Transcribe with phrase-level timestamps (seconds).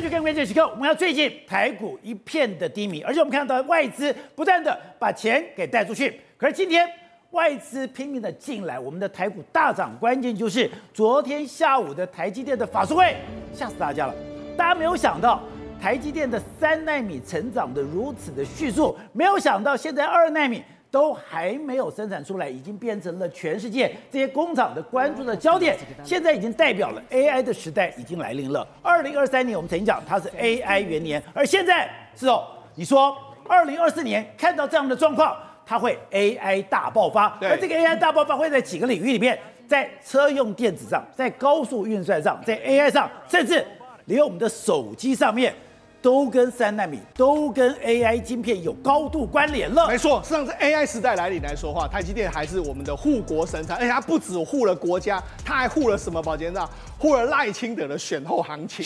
[0.00, 6.18] 继续跟关键时刻，我们要最近台股一片的低迷，而且我们看到外资不断的把钱给带出去。
[6.38, 6.88] 可是今天
[7.32, 13.14] 外资拼命的进来，我们的台股大涨，关键就是昨天下午的台积电的法说会
[13.52, 14.14] 吓死大家了。
[14.56, 15.42] 大家没有想到
[15.78, 20.64] 台积电的三奈米成长的如此的迅速，没有想到现在二奈米。
[20.90, 25.78] 都还没有生产出来，已经变成了全世界这些工厂的关注的焦点。
[26.02, 28.66] 现在已经代表了 AI 的时代已经来临了。
[28.82, 37.38] 二零二三年我们曾经讲它是 AI 元年，而现在是哦，你说二零二四年看到这样的状况，它会 AI 大爆发。
[37.40, 43.64] 而这个 AI 大爆发会在几个领域里面，在车用电子上，在高速运算上，在 AI 上，甚至
[44.06, 45.54] 连我们的手机上面。
[46.02, 49.86] 都跟三纳米，都跟 AI 晶片有高度关联了。
[49.88, 56.22] 没错，实际上是 AI 时代来临来说话，台积电还是我们的护国神山，而且它不止护了国家，它还护了什么？
[56.22, 56.68] 宝杰长？
[56.98, 58.84] 护了赖清德的选后行情。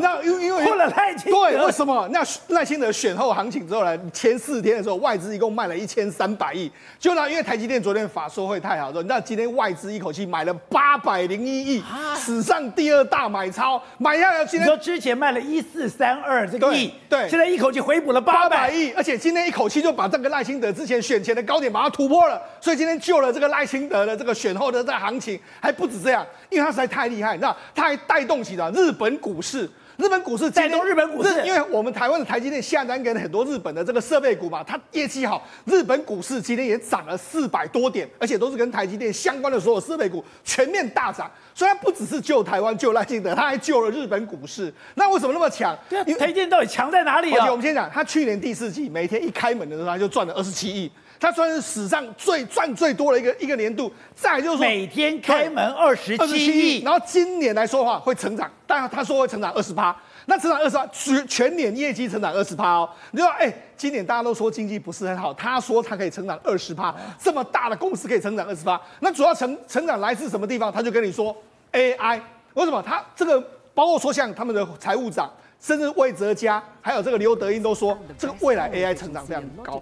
[0.00, 1.38] 那因为因为护了赖清德。
[1.38, 2.08] 对，为什么？
[2.12, 3.98] 那赖清德选后行情之后呢？
[4.12, 6.70] 前四天的时候，外资一共卖了一千三百亿。
[6.98, 11.82] 就那因为台积电昨天法说会太好了，那今天外资一口气买了八百零一亿，
[12.16, 14.44] 史上第二大买超，买下来。
[14.44, 16.51] 今天你说之前卖了一四三二。
[16.52, 29.68] 这个亿，对，现在一口气回补了八百亿，而且今天一口气就把这个赖清德之前选前的高点把它突破了，所以今天救了这个赖清德的这个选后的这个行情，还不止这样，因为他实在太厉害，你知道，他还带动起了日本股市。
[29.96, 41.30] 日本股市带动日本股市，因为我们台湾的台积电下单给了很多日本的这个设备股嘛，它业绩好，日本股市今天也涨了四百多点，而且都是跟台积电相关的所有设备股全面大涨。
[41.54, 44.72] 虽然不只是救台湾、救赖清德，他还救了日本股市。
[44.94, 45.76] 那为什么那么强？
[45.90, 47.50] 因为台积电到底强在哪里啊？
[47.50, 50.90] 我们先讲，他去年第四季每天一开门的时候，他就赚了二十七亿，
[51.22, 53.88] 他算是史上最赚最多的一个一个年度。
[54.12, 59.96] 再来就是说，每天开门二十七亿，然后今年来说的话会成长，但他说会成长二十趴。
[60.26, 62.90] 那成长二十趴，全全年业绩成长二十趴哦。
[63.12, 70.72] 你说，哎、欸，今年大家都说经济不是很好，他说他可以成长二十趴，这么大的公司可以成长二十趴，那主要成成长来自什么地方？
[70.72, 71.36] 他就跟你说
[71.72, 72.20] AI，
[72.54, 72.82] 为什么？
[72.82, 73.40] 他这个
[73.74, 79.80] 包括说像他们的财务长，甚至魏哲家，还有这个刘德英都说，这个未来 AI 成长非常高。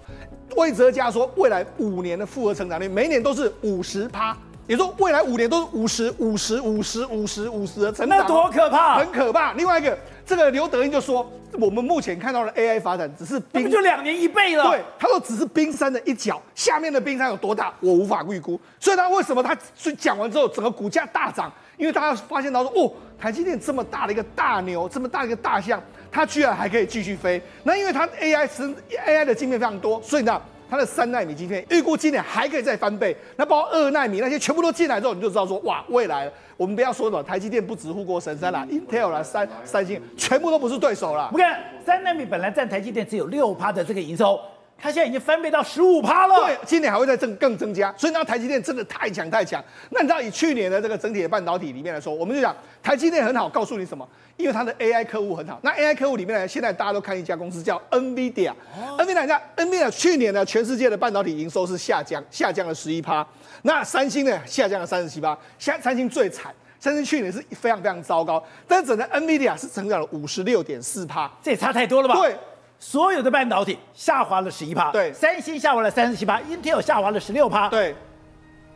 [0.55, 4.37] 魏哲家说，未来五年的复合成长率，每年都是五十趴。
[4.67, 9.55] 也说未来五年都是五十五十五十五十五十的成长，那多可怕，很可怕。
[9.55, 14.65] 另外一个，这个刘德英就说，我们目前看到的 AI 发展只是冰，就两年一倍了。
[14.69, 18.61] 对，他说只是冰山的一角，下面的冰山有多大，我无法预估。
[18.79, 19.57] 所以他为什么他
[19.99, 21.51] 讲完之后，整个股价大涨？
[21.81, 25.83] 因为大家发现到说，哦，台积电这么大的一个大牛，这么大的一个大象，
[26.13, 27.41] 它居然还可以继续飞。
[27.65, 28.63] 那因为它 AI 是
[29.07, 30.41] AI 的晶片非常多，所以呢。
[30.73, 41.27] 它的三纳米晶片预估今年还可以再翻倍，那包括二纳米那些全部都进来之后，你就知道说哇，未来我们不要说什么台积电不止护国神山啦，Intel 啦，三三星全部都不是对手啦。
[41.33, 44.39] 不看三纳米本来占台积电只有六趴的这个营收。
[44.83, 49.63] 它现在已经翻倍到十五趴了，对，今年还会再增更增加，所以那台积电真的太强太强。
[49.91, 54.09] 那你知道以去年的这个整体的半导体里面来说，我们就讲台积电很好，告诉你什么？
[54.37, 55.61] 因为它的 AI 客户很好。
[55.63, 58.53] 那 AI 客户里面呢，现在大家都看一家公司叫，NVIDIA
[58.97, 63.27] 呢，NVIDIA 去年呢全世界的半导体营收是下降，下降了十一趴。
[63.63, 72.17] 那三星呢下降了三十七趴，现在三星最惨，三星去年是非常非常糟糕，但是整个 NVIDIA 是成长了五十六点四趴，这也差太多了吧？
[72.17, 72.35] 对。
[72.83, 77.95] 所有的半导体下滑了十一趴，对，三星下滑了三十七趴，Intel 下滑了十六趴，对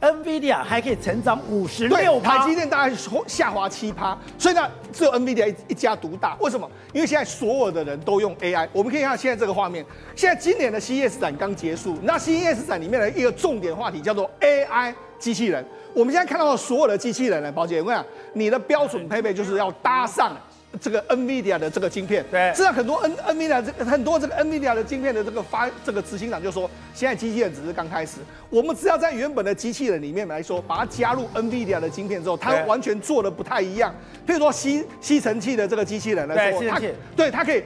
[0.03, 2.95] ，NVIDIA 还可以成长五十六趴，台积电大概
[3.27, 6.37] 下滑七趴，所以呢，只有 NVIDIA 一一家独大。
[6.39, 6.71] 为什么？
[6.93, 8.69] 因为现在所有的人都用 AI。
[8.75, 9.83] 我们可以看到现在这个画面，
[10.15, 15.65] 现在今年的 CES 展刚结束，那 CES 展里面的一个重点话题叫做 AI 机器人。
[15.95, 20.37] 我们现在看到的所有的机器人呢，宝姐，我跟你讲，你的标准配备就是要搭上。
[20.81, 28.19] 这个 NVIDIA 的这个晶片，对，实际上很多 N NVIDIA 这个很多这个 NVIDIA 的晶片的这个发这个执行长就说，现在机器人只是刚开始，
[28.51, 33.95] 我们只要在原本的机器人里面来说，把它加入 NVIDIA 的晶片之后，它完全做的不太一样。
[34.27, 36.81] 譬如说吸吸尘器的这个机器人来说，对，它
[37.17, 37.63] 对它可以。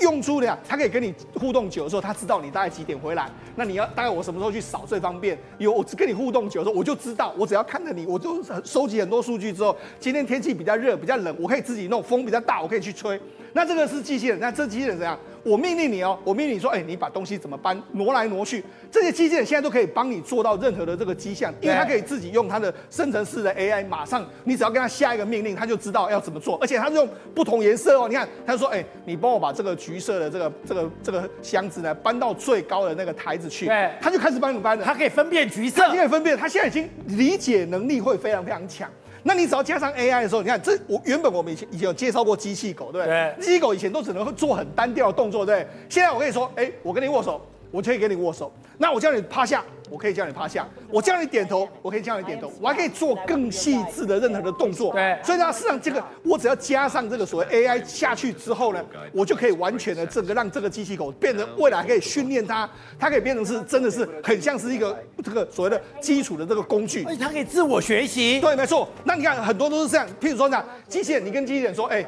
[0.00, 3.28] 用出的，他可以跟你互动久的时候，他知道你大概几点回来。
[3.56, 5.36] 那你要大概我什么时候去扫最方便？
[5.58, 13.20] 有我只跟你互动久的时候，我就知道，我只要看着你，我就收集很多数据之后，今天天气比较热、比较冷，我可以自己弄，风比较大，我可以去吹。
[13.58, 15.18] 那这个是机器人，那这机器人怎样？
[15.42, 28.06] 我命令你哦，我命令你说，哎，你把东西怎么搬，挪来挪去，这些机器人现在都可以帮你做到任何的这个迹象，因为它可以自己用它的生成式的 AI，马上你只要跟它下一个命令，它就知道要怎么做，而且它是用不同颜色哦。
[28.08, 34.84] 你看，它说，哎，你帮我把这个橘色的这个这个这个箱子呢搬到最高的那个台子去，对，它就开始帮你搬了。
[34.84, 38.88] 它可以分辨橘色，它可以分辨，它现在已经理解能力会非常非常强。
[39.22, 43.34] 那你只要加上 AI 的时候，你看这我原本我们以前以前有介绍过机器狗，对不对？
[43.40, 45.68] 机器狗以前都只能会做很单调的动作，对不对？
[45.88, 47.40] 现在我跟你说，哎，我跟你握手。
[47.70, 54.92] 我可以跟你握手，那我叫你趴下，我可以叫你趴下；我叫你点头，我可以叫你点头，我还可以做更细致的任何的动作。
[54.92, 62.68] 对，所以呢，事实上这个我只要加上这个所谓 AI 下去之后呢，我就可以完全的这个让这个机器狗变成未来可以训练它，
[62.98, 68.40] 它可以变成是真的是很像是一个这个所谓的基础的这个工具，而且它可以自我学习。
[68.40, 68.88] 对，没错。
[69.04, 72.04] 那你看很多都是这样，譬如说呢，机器人，你跟机器人说，哎。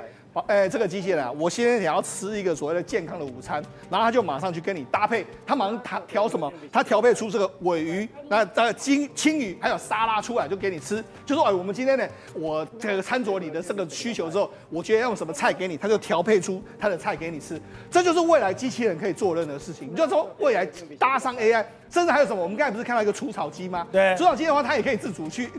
[0.47, 6.53] 哎，这个机器人啊，我现在想要吃一个所谓的健康的午餐，然后他就马上去跟你搭配，他马上调调什么？
[6.71, 11.03] 他调配出这个尾鱼，那呃金青鱼，还有沙拉出来就给你吃。
[11.27, 17.61] 就说哎，我们今天呢，我这个餐桌你的这个需求之后，我觉得要用什么菜给你，他就调配出他的菜给你吃。
[17.91, 19.91] 这就是未来机器人可以做任何事情。
[19.91, 20.65] 你就说未来
[20.99, 22.41] 搭上 AI，甚至还有什么？
[22.41, 23.87] 我们刚才不是看到一个除草机吗？
[23.91, 25.51] 对，除草机的话，它也可以自主去。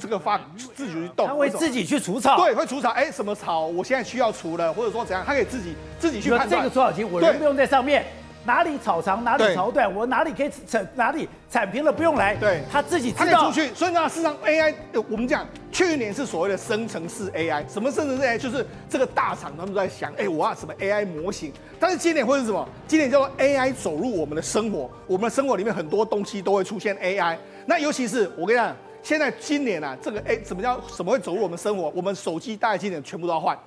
[0.00, 0.40] 这个发
[0.74, 2.88] 自己去动，它会自己去除草，对，会除草。
[2.90, 6.62] 哎，什么草我现在需要除了，或者说怎样，它可以自己自己去判断。
[6.62, 8.04] 这个除草机我人不用在上面，
[8.46, 13.24] 哪里草长哪里草短，我哪里可以铲哪里铲平了不用来，对，它自己知道。
[13.26, 13.74] 它可以出去。
[13.74, 14.74] 所以呢，事实上 AI，
[15.10, 18.38] 我们讲去年是所谓的生成式 AI，什么生成式 AI？
[18.38, 21.52] 就是这个大厂他们都在想，哎，我要什么 AI 模型？
[21.78, 22.66] 但是今年会是什么？
[22.88, 27.36] 今年叫做 AI 走入我们的生活，我们的生活里面很多东西都会出现 AI。
[27.66, 28.74] 那尤其是我跟你讲。
[29.02, 31.90] 现在今年啊，这个哎，什么叫什么会走入我们生活？
[31.94, 33.58] 我们手机大概今年全部都要换，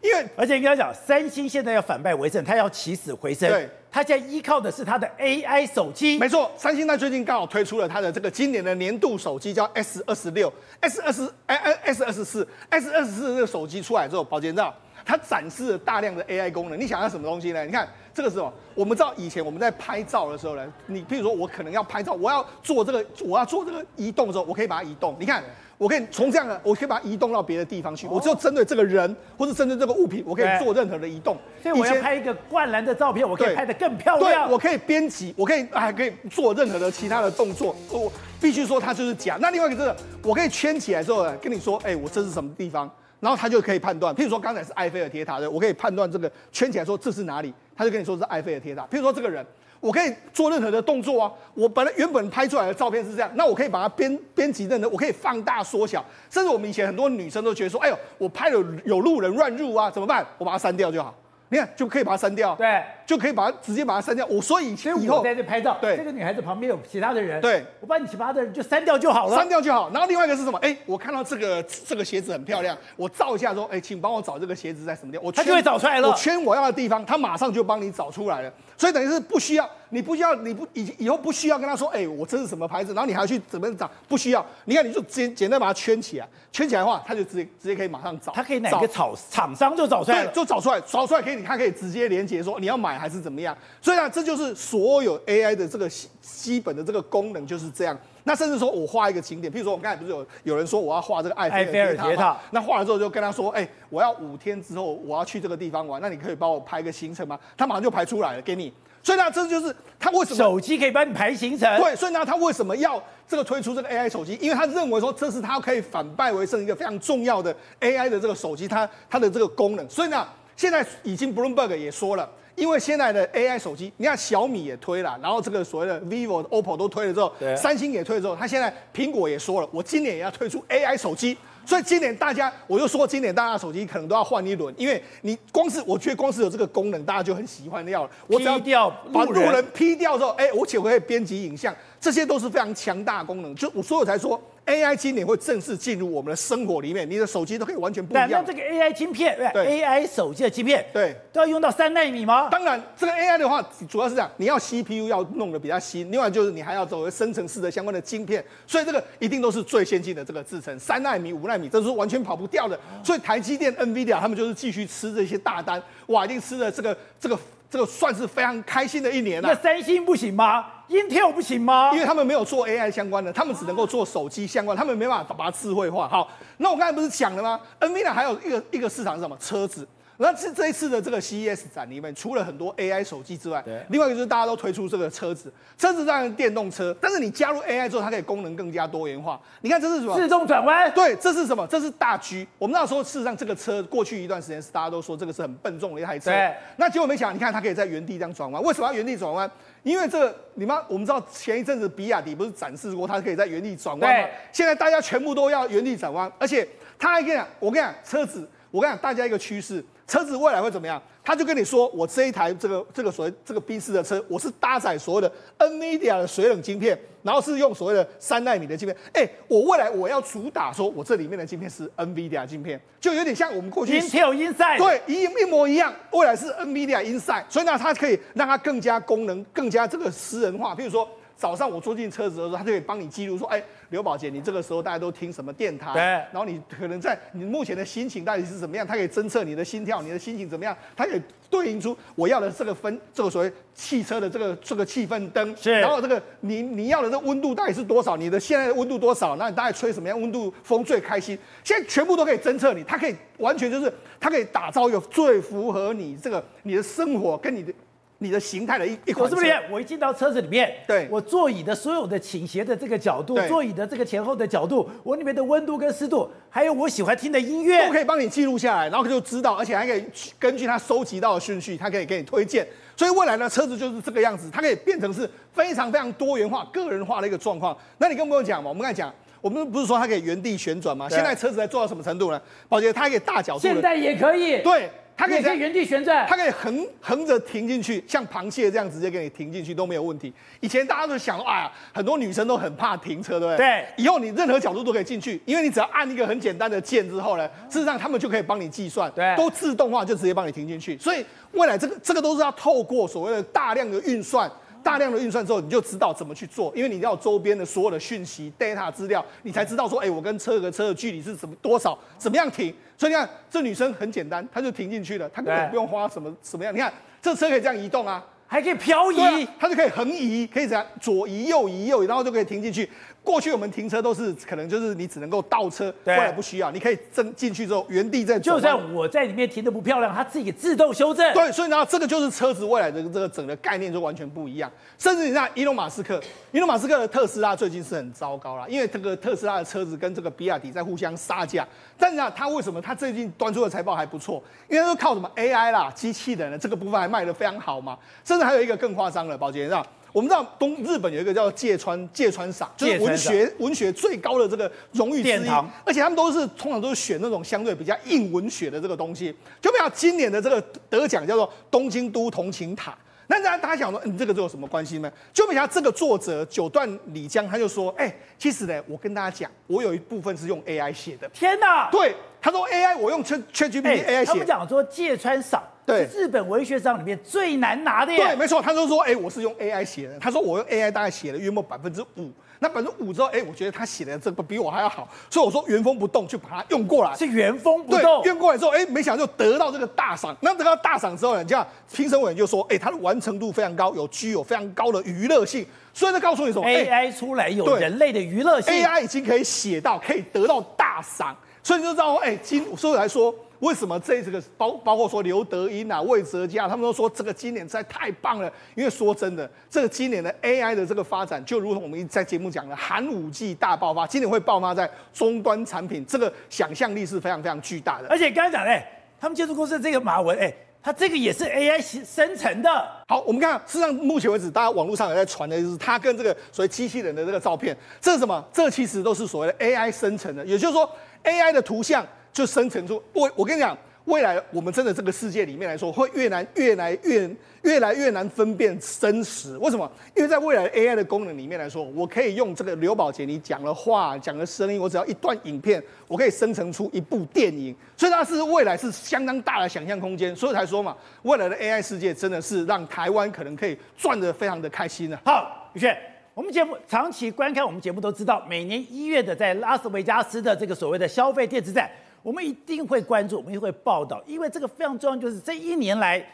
[0.00, 3.48] 因为而且你跟他讲，三星现在要反败为胜，它要起死回生。
[3.48, 6.18] 对，它现在依靠的是它的 AI 手机。
[6.18, 16.78] 没错，三星在最近刚好推出了它的这个今年的年度手机，叫 S 二十六、S 二十、哎哎 S 二十四、S 二十四这个手机出来之后，宝杰知道它展示了大量的 AI 功能。
[16.78, 17.64] 你想要什么东西呢？
[17.64, 17.88] 你看。
[18.14, 25.16] 这个时候，我们知道以前我们在拍照的时候呢，你譬如说我可能要拍照，我要做这个，我要做这个移动的时候，我可以把它移动。
[25.18, 25.42] 你看，
[25.78, 28.06] 我可以从这样的，我可以把它移动到别的地方去。
[28.06, 31.38] 我只有针对这个人或者针对这个物品，我可以做任何的移动。
[31.62, 34.46] 所以我要拍一个灌篮的照片，我可以拍得更漂亮。
[34.46, 37.74] 对，我可以编辑，我可以还可以做任何的其他的动作。
[37.90, 38.12] 我
[38.42, 39.38] 必须说它就是假。
[39.40, 42.90] 那另外一个是，我可以圈起来之后呢，跟你说，哎，我这是什么地方？
[43.22, 48.82] 然后他就可以判断，譬如说刚才是埃菲尔铁塔的，我可以判断这个圈起来说这是哪里，他就跟你说是埃菲尔铁塔。
[48.90, 49.46] 譬如说这个人，
[49.78, 60.26] 我可以做任何的动作啊，我本来原本拍出来的照片是这样，那我可以把它编编辑的，我可以放大缩小，甚至我们以前很多女生都觉得说，哎呦，我拍了有路人乱入啊，怎么办？
[60.36, 61.14] 我把它删掉就好。
[61.48, 64.24] 你看就可以把它删掉，对，就可以把它直接把它删掉。
[64.26, 69.90] 我所以以后在这拍照，对，这个女孩子旁边有其他的人，对，我把你其他的人就删掉就好了，删掉就好。
[69.90, 70.58] 然后另外一个是什么？
[70.58, 76.08] 哎，我看到这个这个鞋子很漂亮，我照一下说，哎，请帮我找这个鞋子在什么地方，我他就会找出来了。
[76.08, 78.52] 我圈我要的地方，他马上就帮你找出来了。
[78.76, 83.88] 所以等于是不需要，你不需要，你不以以后不需要跟他说，哎，我这是什么牌子，然后你还要去怎么找？
[84.08, 93.56] 不需要，你看你就简简单把它圈起来，圈起来的话，他就直接直接可以马上找，他可以哪个厂厂商就找出来，对就找出来，找出来可以，他可以直接连接说你要买还是怎么样。
[93.80, 95.88] 所以呢，这就是所有 AI 的这个
[96.20, 97.98] 基本的这个功能就是这样。
[98.24, 107.38] 那甚至说我画一个景点，譬如说我们刚才不是有有人说我要画这个埃菲尔铁塔，铁塔那画了之后就跟他说，哎，我要五天之后我要去这个地方玩，那你可以帮我排个行程吗？
[107.56, 108.72] 他马上就排出来了给你。
[109.02, 111.80] 所以呢，这就是他为什么手机可以帮你排行程。
[111.80, 114.38] 对，所以呢，他为什么要这个推出这个 AI 手机？
[114.40, 119.90] 因为他认为说这是他可以反败为胜一个非常重要的 AI 的这个手机，它它的这个功能。
[119.90, 120.24] 所以呢，
[120.56, 131.36] 现在已经 Bloomberg 也说了，因为现在的 AI 手机，你看小米也推了，然后这个所谓的 Vivo、OPPO 都推了之后，三星也推了之后，它现在苹果也说了，我今年也要推出 AI 手机。
[131.64, 138.10] 所以今年大家，我就说今年大家手机可能都要换一轮，因为你光是我觉得光是有这个功能，大家就很喜欢掉了。
[138.26, 143.54] 我只要把路人 P 掉之后，哎，我且我可以编辑影像，这些都是非常强大的功能。
[143.54, 144.40] 就我所以我才说。
[144.64, 148.28] AI 今年会正式进入我们的生活里面，你的手机都可以完全不一样。
[148.30, 152.48] 那这个 AI 晶片，对，AI 手机的晶片，对，都要用到三纳米吗？
[152.48, 162.78] 当然，这个 AI 的话，主要是这样，你要 CPU 要弄得比较新，另外就是你还要走生成式的相关的晶片，所以这个一定都是最先进的这个制程，三纳米、五纳米，这是完全跑不掉的。
[163.04, 167.38] 所以台积电、NVIDIA 他们就是继续吃这些大单，哇，一定吃的这个这个。
[167.72, 169.48] 这个算是非常开心的一年了。
[169.48, 171.90] 那三星不行吗？Intel 不行吗？
[171.94, 176.06] 因为他们没有做 AI 相关的，他们只能够做手机相关，他们没办法把它智慧化。
[176.06, 179.34] 好，那我刚才不是讲了吗？NVIDIA 还有一个一个市场是什么？
[179.40, 179.88] 车子。
[180.22, 189.40] 那这这一次的这个 CES 展里面，除了很多 AI 手机之外，对另外一个就是大家都推出这个车子，车子当然电动车，但是你加入 AI 之后，它可以功能更加多元化。
[189.62, 190.16] 你看这是什么？
[190.16, 190.88] 自动转弯。
[190.92, 191.66] 对，这是什么？
[191.66, 192.46] 这是大 G。
[192.56, 198.62] 我们那时候事实上这个车过去一段时间是大家都说这个是很笨重的一台车，对那结果没想到，你看它可以在原地这样转弯。
[198.62, 199.50] 为什么要原地转弯？
[199.82, 204.22] 因为这个，你们我们知道前一阵子比亚迪不是展示过它可以在原地转弯吗？
[204.22, 211.02] 对现在大家全部都要原地转弯，而且它还跟你讲，我跟你讲，车子，我跟你讲，大家一个趋势，车子未来会怎么样？
[211.24, 218.94] 他就跟你说，我这一台这个这个所谓这个 B 四的车，我是搭载所谓的 NVIDIA 的水冷晶片，然后是用所谓的三纳米的晶片。
[219.14, 225.94] 哎，我未来我要主打说，我这里面的晶片是 NVIDIA 晶片，就有点像我们过去 Intel Inside，对，一一模一样。
[226.10, 230.74] 未来是 NVIDIA Inside，所以呢，它可以让它更加功能，更加这个私人化。
[230.74, 231.08] 比如说。
[231.42, 235.92] 早上我坐进车子的时候，他就可以帮你记录说，哎，刘宝杰，你这个时候大家都听什么电台？
[235.92, 236.02] 对。
[236.02, 238.86] 然后你可能在你目前的心情到底是怎么样？
[238.86, 240.76] 它可以侦测你的心跳，你的心情怎么样？
[240.94, 241.20] 它可以
[241.50, 245.56] 对应出我要的这个分，这个所谓汽车的这个这个气氛灯。
[245.56, 245.80] 是。
[245.80, 248.16] 然后这个你你要的这个温度到底是多少？
[248.16, 249.34] 你的现在的温度多少？
[249.34, 251.36] 那你大概吹什么样温度风最开心？
[251.64, 257.74] 现在全部都可以侦测你，它可以完全就是它可以打造一个最符合你这个你的生活跟你的。
[258.22, 259.62] 你的形态的一一款车，我是不是？
[259.70, 270.04] 我一进到车子里面，对，我座椅的所有的倾斜的这个角度，座椅的这个前后的角度，我里面的温度跟湿度，还有我喜欢听的音乐，都可以帮你记录下来，然后就知道，而且还可以
[270.38, 272.66] 根据它收集到的顺序，它可以给你推荐。
[272.96, 277.76] 所以未来呢，车子就是这个样子，它可以变成是非常非常多元化、个人化的一个状况。
[277.98, 278.68] 那你跟朋友讲嘛？
[278.68, 281.08] 我们刚才讲，我们不是说它可以原地旋转吗？
[281.08, 282.40] 现在车子在做到什么程度呢？
[282.68, 284.90] 宝洁，它可以大角度，现在也可以，对。
[285.22, 290.32] 它可以在原地旋转，它可以横横着停进去，像螃蟹这样直接给你停进去都没有问题。
[290.58, 293.58] 以前大家都想说，哎呀，很多女生都很怕停车，对不对？
[293.58, 293.86] 对。
[293.96, 300.98] 以后你任何角度都可以进去，因为你只要按一个很简单的键之后呢，事实上他们就可以帮你计算，对，都自动化就直接帮你停进去。
[300.98, 304.50] 所以未来这个这个都是要透过所谓的大量的运算。
[304.84, 312.74] 大量的运算之后，你就知道怎么去做，因为你要周边的所有的讯息、data 资料，你才知道说，哎，我跟车和车的距离是什么多少，怎么样停。
[313.02, 316.72] 所以你看，这女生很简单，她就停进去了，她根本不用花什么什么样。
[316.72, 322.88] 你看，这车可以这样移动啊，还可以漂移，它就可以横移，可以这样左移右移右移，然后就可以停进去。
[323.24, 328.42] 过去我们停车都是可能就是你只能够倒车，后来不需要，你可以进进去之后原地再走。
[328.42, 331.32] 就算我在里面停的不漂亮，它自己自动修正。
[331.32, 334.70] 对，所以呢，这个就是车子未来的这个整个概念就完全不一样。
[334.98, 341.66] 甚至你看，伊隆马斯克，伊隆马斯克的特斯拉最近是很糟糕啦，因为这个特斯拉的车子跟这个比亚迪在互相杀价。
[341.96, 344.42] 但是呢，他为什么他最近端出的财报还不错？
[344.68, 347.96] 因为都靠什么 AI 啦、机器人的这个部分还卖得非常好嘛。
[348.24, 349.86] 甚至还有一个更夸张的，宝杰，你知道？
[350.12, 355.48] 我们知道东日本有一个叫芥川芥川赏，就是文学文学最高的这个荣誉之一，
[355.84, 359.34] 而且他们都是通常都是选那种相对比较硬文学的这个东西。
[359.60, 362.94] 就比如今年的这个得奖叫做东京都同情塔，
[363.26, 365.10] 那大家想说，你、嗯、这个都有什么关系呢？
[365.32, 371.26] 就比如这个作者九段李江他就说，哎、欸，其实呢，我跟大家讲，我有一部分是用 AI 写的。
[371.30, 371.88] 天哪！
[371.90, 374.24] 对，他说 AI 我用 ChatGPT AI 写。
[374.26, 375.62] 他们讲说芥川赏。
[375.84, 378.18] 对，日本文学赏里面最难拿的耶。
[378.18, 380.16] 对，没错，他就说，哎、欸，我是用 AI 写的。
[380.20, 387.16] 他说我用 AI 大概写了约莫百分之五，那百分之五之后，哎、欸，我觉得他写的这个比我还要好，所以我说原封不动就把它用过来。
[387.16, 388.22] 是原封不动。
[388.24, 390.36] 用过来之后，哎、欸，没想到就得到这个大赏。
[390.40, 395.66] 那得到大赏之后呢，这样评审委员就说，哎、欸，他的完成度非常高，有具有非常高的娱乐性。
[395.92, 403.34] 所以他告诉你什么？AI 出来有人类的娱乐性，AI 已经可以写到可以得到大赏，所以你就知道，哎、欸，今所以来说。
[403.62, 408.52] 为什么这这个包包括说刘德音啊、魏哲家，他们都说这个今年实在太棒了。
[408.74, 418.08] 因为说真的，这个今年的 AI 的这个发展，就如同我们一在节目讲的，寒武纪大爆发，今年会爆发在终端产品，这个想象力是非常非常巨大的。
[418.08, 418.82] 而且刚才讲的，
[419.20, 420.52] 他们建筑公司的这个马文，哎，
[420.82, 422.68] 他这个也是 AI 生成的。
[423.06, 428.44] 好，我们看，事实上目前为止，大家网络上也在传的就是它跟这个所谓机器人的这个照片，这是什么？
[428.52, 430.90] 这其实都是所谓的 AI 生成的，也就是说
[431.22, 432.04] AI 的图像。
[432.32, 437.30] 就生成出我，我跟你讲，未来我们真的这个世界里面来说，会越来越来越
[437.62, 439.56] 越来越难分辨真实。
[439.58, 439.88] 为什么？
[440.16, 447.72] 因为在未来 AI 的功能里面来说，我可以用这个刘宝杰你讲的话、讲的声音，我只要一段影片，我可以生成出一部电影。
[447.96, 450.34] 所以它是未来是相当大的想象空间。
[450.34, 455.96] 所以才说嘛，未来的 AI 世界真的是让台湾可能可以赚得非常的开心呢、好，宇轩，
[456.34, 461.88] 我们节目长期观看我们节目都知道，每年一月的在拉斯维加斯的这个所谓的消费电子展。
[462.22, 466.24] 我们一定会关注，我们也会报道，因为这个非常重要，就是这一年来，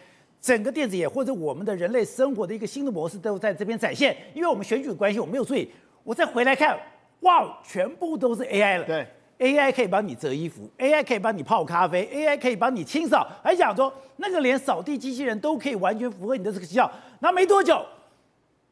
[0.41, 4.17] 整个电子业或者我们的人类生活的一个新的模式都在这边展现。
[4.35, 5.71] 因为我们选举的关系，我没有注意，
[6.05, 6.79] 我再回来看，
[7.21, 8.85] 哇，全部都是 AI 了。
[8.85, 9.07] 对
[9.39, 16.91] ，AI 可以帮你折衣服，AI 可以帮你泡咖啡，AI 可以帮你清扫，还讲说那个连扫地机器人都可以完全符合你的这个需要。
[17.21, 17.85] 那没多久，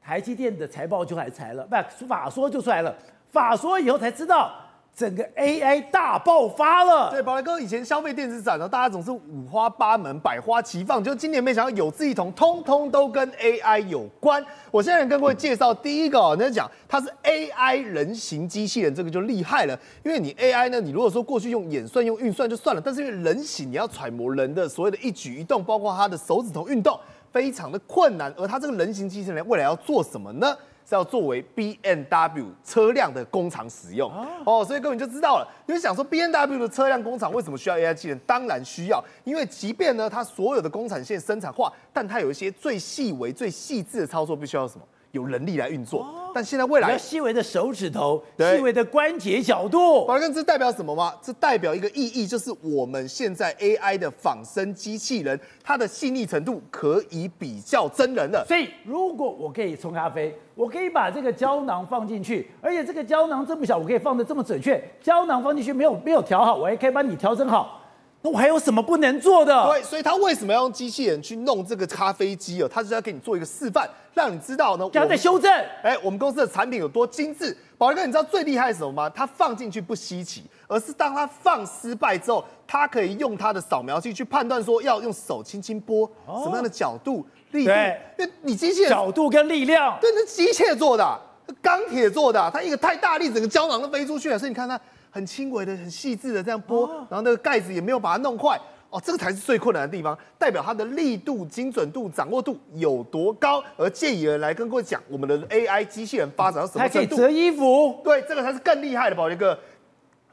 [0.03, 2.95] 台积电的财报就来财了，不，法说就出来了，
[3.31, 4.55] 法说以后才知道。
[4.97, 7.11] 整个 AI 大爆发了。
[7.11, 14.43] 对，宝来哥以前消费电子展呢，大家总是五花八门、百花齐放，就今年没想到有志一同，通通都跟 AI 有关。
[14.71, 19.79] 我现在跟各位介绍第一个哦，那讲它是 AI 人形机器人，这个就厉害了。
[20.03, 26.99] 因为你 AI 呢，你如果说过去用演算、用运算就算了，但是因为人形，你要揣摩人的所谓的一举一动，包括他的手指头运动，
[27.31, 28.33] 非常的困难。
[28.35, 30.57] 而它这个人形机器人未来要做什么呢？
[30.89, 34.09] 是要作为 B N W 车辆的工厂使用
[34.45, 35.49] 哦，所以各位就知道了。
[35.67, 38.19] 你就想说 B N W 的车辆工厂为什么需要 AI 机器人？
[38.21, 44.87] 当然需要，因为即便呢它所有的工厂线生产化，但它有一些最细微、最细致的操作，必须要什么？
[45.17, 46.07] 有能力来运作。
[46.35, 51.15] 但现在未来，细微的手指头、细微的关节角度，宝来哥，这代表什么吗？
[51.23, 58.45] 这代表一个意义，就是我们现在 AI 的仿生机器人，它的细腻程度可以比较真人了。
[58.47, 60.39] 所以，如果我可以冲咖啡。
[60.55, 64.83] 我可以把这个胶囊放进去，而且这个胶囊这么小，我可以放的这么准确。
[65.03, 67.83] 胶囊放进去没有没有调好，我还可以帮你调整好。
[68.27, 69.55] 那我还有什么不能做的？
[69.71, 72.69] 对，所以他为什么要用机器人去弄这个咖啡机哦？
[72.69, 74.89] 他是要给你做一个示范，让你知道呢。
[74.91, 75.49] 刚在修正，
[75.81, 77.57] 哎，我们公司的产品有多精致。
[77.79, 79.09] 宝来哥，你知道最厉害是什么吗？
[79.09, 87.25] 它放进去不稀奇，而是当它放失败之后，它可以用它的扫描器去判断说要用手轻轻拨，什么样的角度。
[87.53, 87.71] 力度。
[88.19, 91.21] 那你机器人角度跟力量，对，那机械做的，
[91.63, 94.37] 钢铁做的，它一个太大力，整个胶囊都飞出去了。
[94.37, 94.81] 所以你看它
[95.17, 98.61] 很轻微的、很细致的这样拨，哦、然后那个盖子也没有把它弄坏。
[98.91, 103.65] 哦，这个才是最困难的地方，代表它的力度、精准度、掌握度有多高。
[103.79, 107.17] 而借以而来跟各位讲，我们的 AI 机器人发展到什么程度？
[107.17, 107.99] 折衣服。
[108.05, 109.59] 对，这个才是更厉害的，宝杰哥。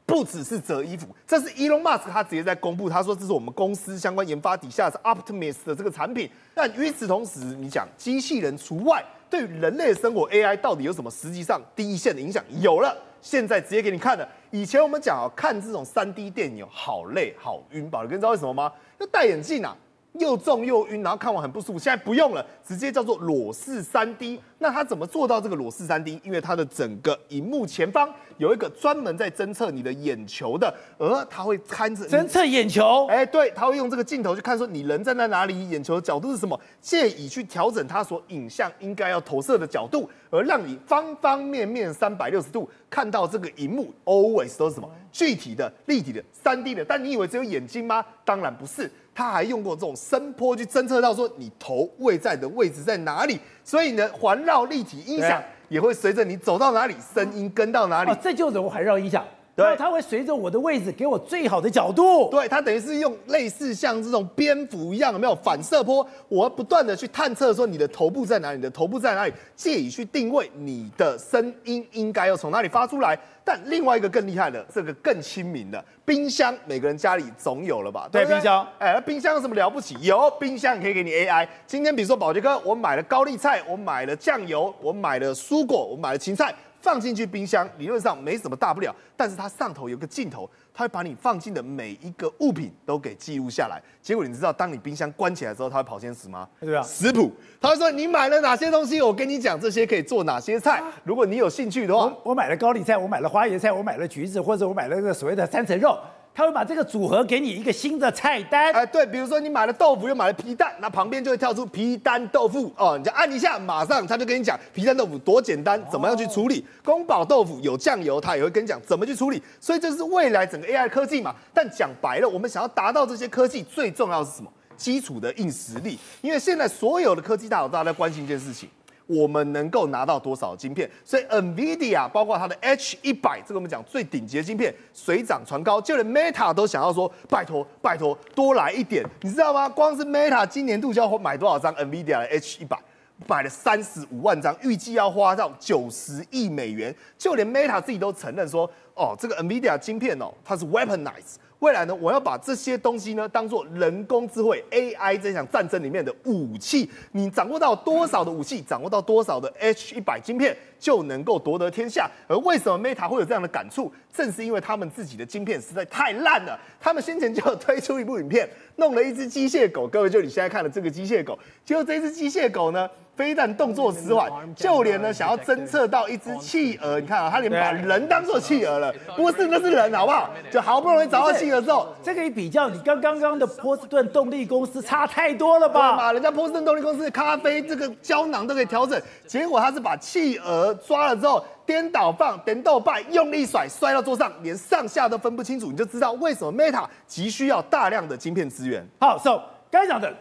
[0.06, 6.28] 不只是折衣服，这是 Elon Musk 他直接在公布，他说这是我们公司相关研发底下是 Optimus 的这个产品。
[6.54, 12.44] 但与此同时，你讲机器人除外，对于人类的生活 AI 到底有什么实际上第一线的影响？
[12.60, 14.28] 有了，现在直接给你看了。
[14.50, 18.70] 以前我们讲啊，看这种 3D 电影好累好晕，宝杰哥知道为什么吗？
[18.98, 19.74] 要戴眼镜啊。
[20.20, 21.78] 又重又晕，然后看完很不舒服。
[21.78, 24.40] 现在不用了，直接叫做裸视三 D。
[24.58, 26.20] 那它怎么做到这个裸视三 D？
[26.22, 33.06] 因为它的整个荧幕前方有一个专门在侦测你的眼球的，而它会看着侦测眼球。
[33.08, 46.84] 哎，对，它会用这个镜头去看说你人站在哪里，眼球的角度是什么，借以去调整它所影像应该要投射的角度，而让你方方面面三百六十度看到这个荧幕，always 都是什么具体的、立体的、三 D 的。
[46.84, 48.04] 但你以为只有眼睛吗？
[48.24, 48.88] 当然不是。
[49.14, 58.10] 他还用过这种声波去侦测到说你头位在的位置在哪里，所以呢，环绕立体音响也会随着你走到哪里，声音跟到哪里。
[58.10, 59.24] 哦，这就是环绕音响。
[59.56, 62.28] 对，它会随着我的位置给我最好的角度。
[62.28, 66.04] 对，它等于是用类似像这种蝙蝠一样，有没有反射波？
[66.28, 73.16] 我要不断的去探测说你的头部在哪里，你的头部在哪里，借以去定位你的声音应该要从哪里发出来。
[73.44, 78.08] 但另外一个更厉害的，这个更亲民的冰箱，每个人家里总有了吧？
[78.10, 78.66] 对，对，对，冰箱。
[78.78, 79.94] 哎，冰箱有什么了不起？
[80.00, 81.46] 有冰箱可以给你 AI。
[81.66, 86.52] 今天比如说宝杰哥，我买了高丽菜，我买了酱油，我买了蔬果，我买了芹菜。
[86.84, 93.80] 放进去冰箱，理论上没什么大不了，但是它上头有个镜头，它会把你放进的每一个物品都给记录下来。
[94.02, 96.46] 结果你知道，当你冰箱关起来之后，它会跑先死吗？
[96.60, 100.82] 对啊，食谱，它会说你买了哪些东西，我跟你讲这些可以做哪些菜。
[101.04, 105.98] 如果你有兴趣的话，我，我买了高丽菜，我买了花椰菜，我买了橘子，或者我买了那个所谓的三层肉。
[106.34, 116.66] 他会把这个组合给你一个新的菜单，哎，对，比如说你买了豆腐，又买了皮蛋，那旁边就会跳出皮蛋豆腐哦，你就按一下，马上他就跟你讲皮蛋豆腐多简单，怎么样去处理。
[116.84, 119.40] 宫保豆腐有酱油，他也会跟你讲怎么去处理。
[119.60, 121.32] 所以这是未来整个 AI 科技嘛。
[121.54, 124.50] 但讲白了，我们想要达到这些科技，最重要的是什么？
[124.76, 125.96] 基础的硬实力。
[126.20, 128.68] 因为现在所有的科技大佬，大家在关心一件事情。
[129.06, 130.90] 我们能够拿到多少晶片？
[131.04, 139.68] 所以 NVIDIA 包括它的 H 一百，这个我们讲最顶级的晶片，水涨船高，就连 Meta 都想要说，拜托拜托多来一点，你知道吗？
[139.68, 142.78] 光是 Meta 今年度就要买多少张 NVIDIA 的 H 一百，
[143.26, 151.36] 买了三十五万张，预计要花到九十亿美元，就连 Meta 自己都承认说，哦，这个 NVIDIA 晶片哦，它是 weaponized。
[151.64, 156.90] 未来呢，我要把这些东西呢，当做人工智慧 AI 这场战争里面的武器。
[157.12, 162.10] 你掌握到多少的武器，掌握到多少的 H 一百晶片，就能够夺得天下。
[162.28, 163.90] 而为什么 Meta 会有这样的感触？
[164.12, 166.60] 正是因为他们自己的晶片实在太烂了。
[166.78, 168.46] 他们先前就推出一部影片，
[168.76, 169.88] 弄了一只机械狗。
[169.88, 180.30] 各位，就你现在看的这个机械狗，结果这只机械狗呢，非但动作迟缓，就连呢想要侦测到一只企鹅，你看啊，他连把人当做企鹅了，不是，那是人，好不好？
[180.50, 185.96] 就好不容易找到企鹅之后，这个一比较，你跟刚刚的波士顿动力公司差太多了吧？
[185.96, 198.84] 嘛，人家波士顿动力公司的咖啡这个胶囊都可以调整，结果他是把企鹅抓了之后，颠倒放，颠倒拜，用力甩，摔到桌上，连上下都分不清楚，你就知道为什么 Meta 急需要大量的晶片资源。
[198.98, 200.12] 好，So 刚才讲的，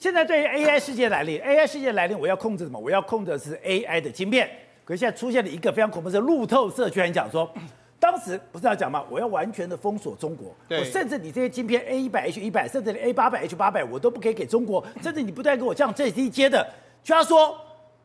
[0.00, 2.80] 现在对于 AI 世界来临，AI 世界来临，我要控制什么？
[2.80, 4.50] 我要控制的是 AI 的晶片。
[4.82, 7.48] 可是现在出现了一个非常恐怖的是路透社居然讲说。
[8.00, 9.04] 当时不是要讲吗？
[9.10, 16.66] 我要完全的封锁中国，我甚至你这些晶片 A 一百 H 一百，甚至连 A 八百 H 八百，我都不可以给中国， 甚至你不断给我降最低阶的。
[17.04, 17.54] 就他说，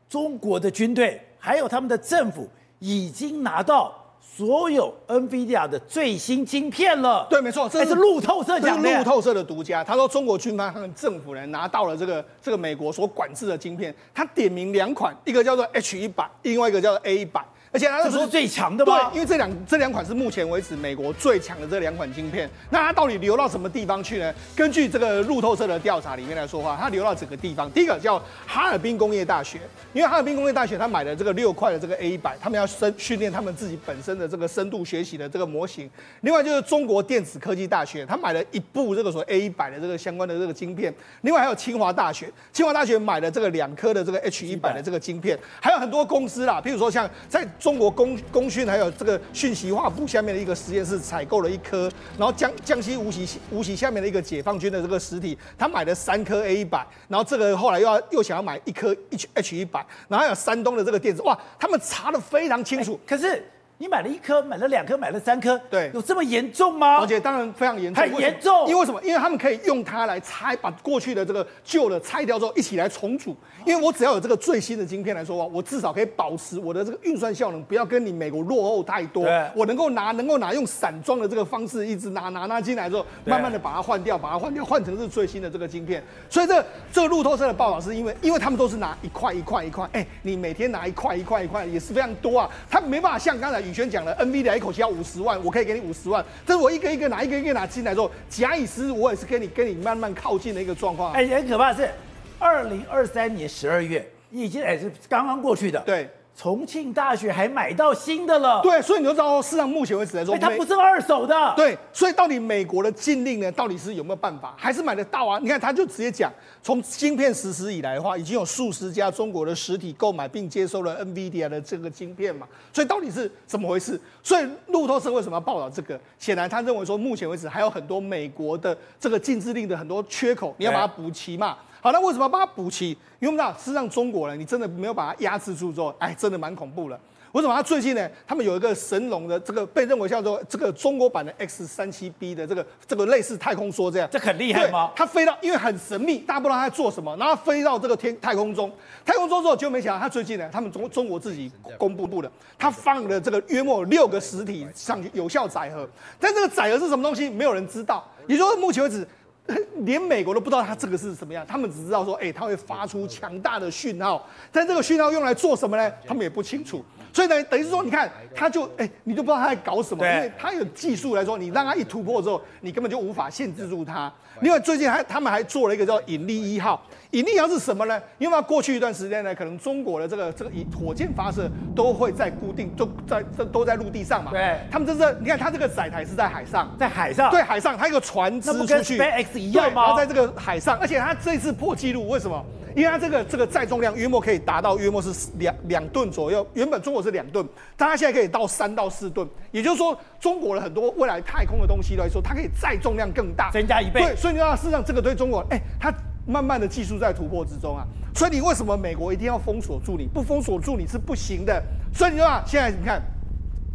[0.09, 4.04] 中国的军队还有他们的政府已经拿到
[4.35, 7.25] 所有 NVIDIA 的最新晶片了。
[7.29, 8.97] 对，没错，这是，是路透社讲的。
[8.97, 17.45] 路透社的独家，他说中国军方和政府人拿到了这个这个美国所管制的晶片，他点名两款，一个叫做 H 一百，另外一个叫做 A 一百。
[17.75, 19.09] 而且他是说最强的吗？
[19.11, 22.49] 对，因为这两这两款是目前为止美国最强的这两款晶片。
[22.69, 24.33] 那它到底流到什么地方去呢？
[24.55, 27.69] 根据这个路透社的调查里面来说话，它流到整个地方。
[27.71, 29.59] 第一个叫哈尔滨工业大学，
[29.91, 35.89] 因为哈尔滨工业大学它买了这个六块的这个 A 一百，他们要深训练他们自己本身的这个深度学习的这个模型。
[36.21, 40.93] 另外就是中国电子科技大学，他买了一部这个所谓 A 一百的这个相关的这个晶片。
[41.23, 45.37] 另外还有清华大学，清华大学买了这个两颗的这个 H 一百的这个晶片。
[45.59, 63.43] 还有很多公司啦，譬如说像在中国工工通讯还有这个讯息化部下面的一个实验室采购了一颗，然后江江西无锡无锡下面的一个解放军的这个实体，他买了三颗 A 一百，然后这个后来又要又想要买一颗 H H 一百，然后还有山东的这个电子，哇，他们查的非常清楚，可是。
[63.77, 66.99] 你买了一颗，买了两颗，买了三颗，对，有这么严重吗？
[66.99, 68.67] 而且当然非常严重，很严重。
[68.69, 69.01] 因为什么？
[69.03, 73.35] 因为他们可以用它来拆，把过去的这个旧的拆掉之后，一起来重组。
[73.65, 79.25] 因为我只要有这个最新的晶片来说话，我至少可以保持我的这个运算效能，不要跟你美国落后太多。
[79.25, 86.01] 对，我能够拿，能够拿用散装的这个方式，一直拿拿拿进来之后，慢慢的把它换掉，把它换掉，换成是最新的这个晶片。
[86.29, 94.55] 所以这个、这个路透社的报道是因为，因为他们都是拿一块一块一块，哎，你每天拿一块一块一块也是非常多啊，他没办法像刚才宇轩讲了 NV。
[94.55, 96.23] 一口气要五十万，我可以给你五十万。
[96.45, 101.11] 但是我一个一个拿，一个一个拿进来之后，假以时日，我也是跟你跟你慢慢靠近的一个状况。
[101.13, 101.89] 哎，很可怕的是，
[102.37, 105.79] 二零二三年十二月已经哎是刚刚过去的。
[105.81, 106.09] 对。
[106.37, 115.39] 重庆大学还买到新的了，对，所以你就知道，事实上目前为止来说，它不是二手的，对，所以到底美国的禁令呢，到底是有没有办法，还是买得到啊？
[115.41, 116.29] 你看，他就直接讲，
[116.61, 123.97] 从晶片实施以来的话，已经有数十家中国的实体购买并接收了 NVIDIA 的这个晶片嘛，所以到底是怎么回事？
[124.21, 125.97] 所以路透社为什么要报道这个？
[126.19, 131.55] 显然他认为说，目前为止还有很多美国的这个禁制令的很多缺口，你要把它补齐嘛。
[131.85, 132.89] 好，那为什么要把它补齐？
[133.19, 136.99] 因为我们知道，事实上中国人，你真的没有把它压制住之后，哎，真的蛮恐怖的。
[137.31, 137.53] 为什么？
[137.53, 144.89] 他最近呢，他们有一个神龙的这个被认为叫做这个中国版的 X 三七 B 的这个这个类似太空梭这样，这很厉害吗？
[144.95, 148.71] 它飞到，因为很神秘，大家不知道它在做什么，然后飞到这个天太空中，
[149.05, 155.87] 太空中之后就没想到，他最近呢，他们中中国自己公布的，他放了这个约莫六个实体上去有效载荷，
[156.19, 158.03] 但这个载荷是什么东西，没有人知道。
[158.25, 159.07] 也就是说，目前为止。
[159.85, 165.91] 连美国都不知道它这个是什么样，他们只知道说，哎，它会发出强大的讯号，但这个讯号用来做什么呢？
[166.05, 166.83] 他们也不清楚。
[167.13, 174.11] 所以呢，等于是说，你看，他就哎，你都不知道他在搞什么，因为他有技术来说，你让他一突破之后，你根本就无法限制住他。
[174.41, 176.81] 另外，最近还他们还做了一个叫引力一号。
[177.11, 178.01] 引力一号是什么呢？
[178.17, 184.31] 因为过去一段时间呢，可能中国的这个这个以火箭发射都会在固定，都在这都在陆地上嘛。
[184.31, 184.59] 对。
[184.69, 187.31] 他们这是你看，它这个载台是在海上，在海上。
[187.31, 188.97] 对，海上，它一个船只出去。
[188.97, 189.83] 跟 SpaceX 一样吗？
[189.83, 192.45] 然后在这个海上，而且它这次破纪录，为什么？
[192.75, 204.01] 因为它这个这个载重量约莫可以达到约莫是两两吨左右，原本中国是两吨，但它现在可以到三到四吨，也就是说，中国的很多未来太空的东西来说，它可以载重量更大，增加一倍。
[204.01, 205.93] 对，所以你知道，事实上这个对中国，哎，它
[206.27, 207.87] 慢慢的技术在突破之中啊。
[208.13, 210.05] 所以你为什么美国一定要封锁住你？
[210.05, 211.63] 不封锁住你是不行的。
[211.93, 213.01] 所以你说，现在你看，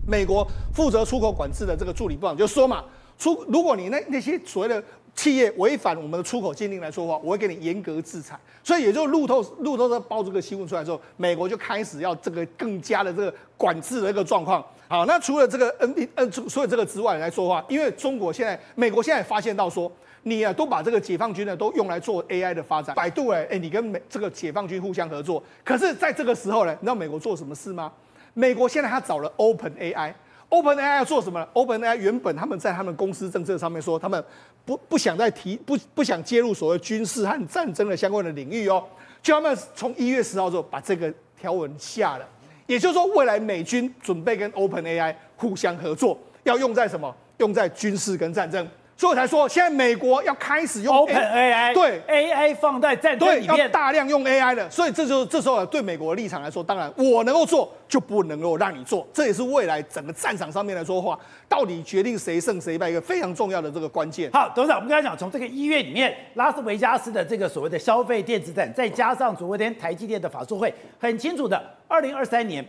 [0.07, 2.85] 美国负责出口管制的这个助理部长就说嘛，
[3.19, 4.83] 出如果你那那些所谓的。
[5.15, 8.39] 企业违反我们的出口禁令来说的话，我会给你严格制裁。
[8.63, 14.65] 所以也就路透路透社报这个新闻出来之后，美国就开始要这个更加的这个管制的一个状况。
[14.89, 19.91] 好，那除了这个 N B N 除了这个之外来说的话，因为中国现在美国现在发现到说，
[20.23, 25.43] 你啊都把这个解放军呢都用来做 AI 的发展，百度哎哎，你跟美这个解放军互相合作。
[25.65, 27.93] 可是在这个时候呢，你知道美国做什么事吗？
[28.35, 30.13] 美国现在他找了 Open AI。
[30.51, 34.23] OpenAI 要做什么？OpenAI 原本他们在他们公司政策上面说，他们
[34.65, 38.85] 不不想再提不不想介入所谓军事和战争的相关的领域哦。
[39.23, 42.29] 就他们从一月十号之后把这个条文下了，
[42.67, 47.15] 也就是说，未来美军准备跟 OpenAI 互相合作，要用在什么？
[47.39, 48.67] 用在军事跟战争。
[49.01, 64.31] 所以我才说现在美国要开始用 Open AI，对 AI 放在战争对，要里面，大量用 AI 的，所以这就这时候对美国的立场来说，当然我能够做就不能够让你做，这也是未来整个战场上面来说话，到底决定谁胜谁败一个非常重要的这个关键。
[64.33, 71.59] 好，董事长，我们刚才讲从这个一月里面，拉斯维加斯的这个所谓的消费电子展，再加上昨天台积电的法说会，很清楚的，
[71.89, 72.63] 二零二三年。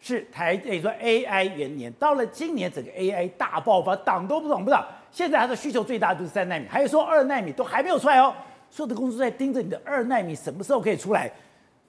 [0.00, 4.86] 是台，也说 AI 元年，到了今年整个 AI 大爆发，挡都不挡不挡。
[5.18, 8.32] 现在它的需求最大就是三纳米，还有说二纳米都还没有出来哦。
[8.70, 11.28] 所有的公司在盯着你的二纳米什么时候可以出来，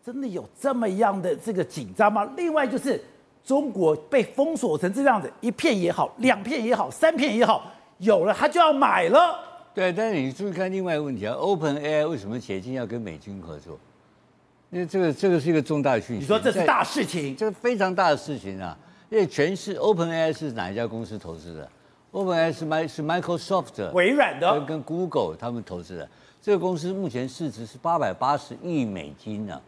[0.03, 2.27] 真的有这么样的这个紧张吗？
[2.35, 2.99] 另外就是
[3.45, 9.39] 中国被封锁成这样子，一片也好，两片也好，三片也好，有了它就要买了。
[9.75, 13.77] 对，但是你注意看另外一个问题啊，OpenAI 为什么决定要跟美军合作？
[14.71, 16.21] 因为这个这个是一个重大的讯息。
[16.21, 18.75] 你说这是大事情，这个非常大的事情啊！
[19.11, 21.69] 因为全是 OpenAI 是哪一家公司投资的
[22.11, 26.09] ？OpenAI 是 My 是 Microsoft 微软的跟跟 Google 他们投资的。
[26.41, 29.61] 这个公司目前市值是八百八十亿美金呢、啊。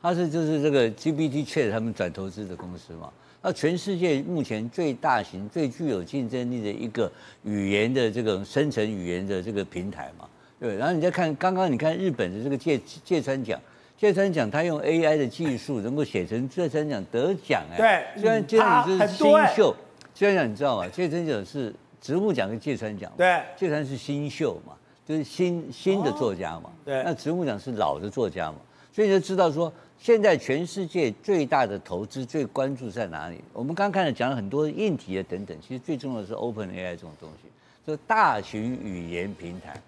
[0.00, 3.10] 它是就是这个 GPT Chat 他们转投资的公司嘛。
[3.42, 7.10] 那全世界目前最大型、最具有竞争力的一个
[7.44, 10.24] 语言的这个生成语言的这个平台嘛。
[10.60, 13.60] 对，然后你再看刚刚你看日本的这个芥芥川奖。
[13.96, 17.76] 芥川奖，他用 AI 的技术能够写成芥川奖得奖哎，
[18.14, 19.74] 对，虽然芥川奖是新秀，
[20.14, 20.88] 芥川奖你知道吗？
[20.88, 24.74] 芥川奖是直木奖跟芥川奖，对，芥川是新秀嘛，
[25.06, 28.56] 就是新新的作家嘛，对，那植物奖是老的作家嘛，
[28.92, 33.42] 所以你就知道说，现在全世界最大的投资最关注在哪里？
[33.52, 37.48] 我们刚看了讲了很多硬体啊等等，其实最重要的是 OpenAI 这种东西，
[37.86, 39.80] 就大型语言平台，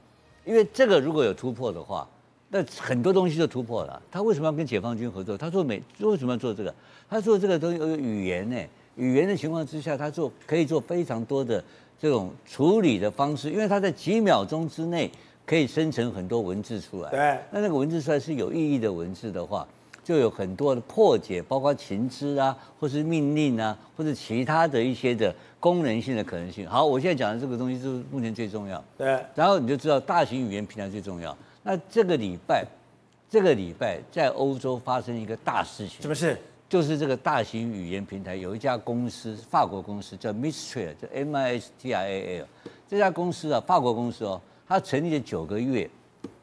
[0.45, 2.09] 因为这个如果有突破的话。
[2.53, 4.03] 那很多东西就突破了。
[4.11, 5.39] 他为什么要跟解放军合作？
[5.39, 6.75] 他做美为什么要做这个？
[7.09, 8.57] 他做这个东西有语言呢？
[8.97, 11.63] 语言的情况之下，他做可以做非常多的
[12.01, 15.11] 这种处理的方式，因为它在几秒钟之内
[15.45, 17.11] 可以生成很多文字出来。
[17.11, 17.19] 对。
[17.51, 19.67] 那那个文字出来是有意义的文字的话，
[20.03, 26.67] 就有很多的破解，包括情资啊，或是命令啊，或者其他的一些的功能性的可能性。
[26.67, 28.83] 好，我现在讲的这个东西就是目前最重要。
[28.97, 29.23] 对。
[29.35, 31.37] 然后你就知道大型语言平台最重要。
[31.63, 32.65] 那这个礼拜，
[33.29, 36.01] 这个礼拜在欧洲发生一个大事情。
[36.01, 36.39] 什么事？
[36.71, 42.47] 就是这个大型语言平台有一家公司，法国公司叫 Mistral，叫 M I S T R A L。
[42.89, 45.91] 这家公司啊，法国公司哦，它成立了九个月，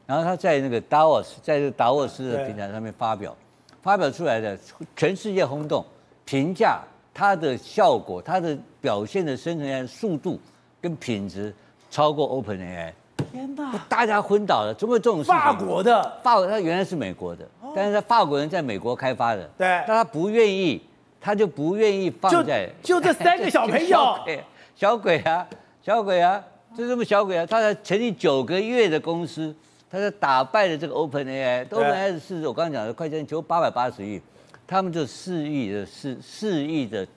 [0.06, 3.34] 然后它在那个 Davos，在这个达沃斯的平台上面发表，
[3.82, 4.60] 发表出来的
[4.98, 5.86] 全世界轰动，
[6.26, 6.82] 评价
[7.14, 10.38] 它的效果，它的表现的生成 AI 速度
[10.82, 11.56] 跟品质
[11.90, 12.92] 超过 OpenAI。
[13.32, 13.74] 天哪！
[13.90, 15.34] 大家昏倒了，怎么会这种事情？
[15.34, 20.82] 法国的，法国，它原来是美国的，哦、但是他法国人在美国开发的，对，但他不愿意，
[21.22, 24.44] 他就不愿意放在就，就这三个小朋友， 小鬼，
[24.76, 25.48] 小鬼啊，
[25.84, 26.44] 小鬼啊，
[26.76, 29.56] 就这么小鬼啊，他才成立九个月的公司，
[29.90, 34.22] 他在打败了这个 OpenAI，OpenAI 的市值我刚刚讲的快将求八百八十亿，
[34.66, 37.08] 他们就四亿的四四亿的。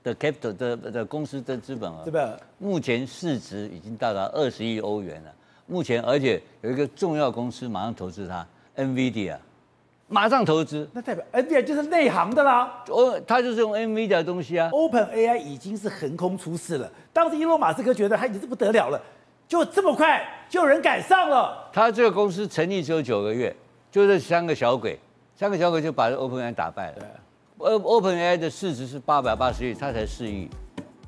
[0.00, 2.38] 的 capital 的的公司的资本啊，对吧？
[2.58, 5.34] 目前市值已经到达二十亿欧元了。
[5.66, 9.36] 目前，而且有一个重要公司马上投资它，NVIDIA，
[10.08, 10.88] 马上投资。
[10.92, 12.82] 那代表 NVIDIA 就是内行的啦。
[12.88, 14.70] 哦，他就是用 NVIDIA 的东西啊。
[14.70, 16.90] OpenAI 已经是横空出世了。
[17.12, 19.00] 当时伊隆马斯克觉得他已经是不得了了，
[19.46, 21.68] 就这么快就有人赶上了。
[21.72, 23.54] 他这个公司成立只有九个月，
[23.90, 24.98] 就这三个小鬼，
[25.36, 26.96] 三个小鬼就把 OpenAI 打败了。
[27.58, 27.78] 呃。
[27.78, 30.48] OpenAI 的市值是八百八十亿，他才四亿，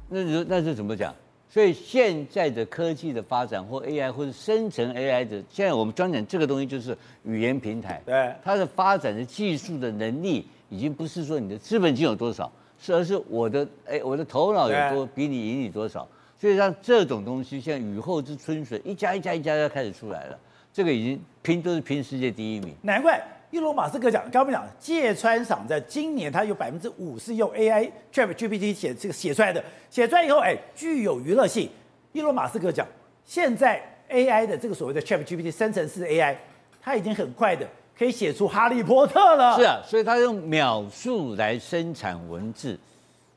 [0.08, 1.14] 那那那是怎么讲？
[1.52, 8.00] 所以现在的科技的发展，或 AI 或者生成 AI 的，现在我们专讲这个东西就是语言平台。
[8.06, 16.06] 对，它的发展的技术的能力，已经不是说你的资本金有多少，是而是我的哎我的头脑有多比你赢你多少。
[16.38, 20.38] 所以像这种东西，像雨后之春笋，一家一家一家家开始出来了，
[20.72, 22.72] 这个已经拼都是拼世界第一名。
[22.80, 23.20] 难怪。
[23.50, 31.68] 伊隆马斯克讲，刚刚我们讲，芥川赏在今年，他有百分之五是用 AI ChatGPT 写这个写出来的，写出来以后，哎，具有娱乐性。
[32.12, 32.86] 伊隆马斯克讲，
[33.24, 36.36] 现在 AI 的这个所谓的 ChatGPT 生成式 AI，
[36.80, 37.66] 它已经很快的
[37.98, 39.56] 可以写出哈利波特了。
[39.56, 42.78] 是啊，所以他用秒数来生产文字，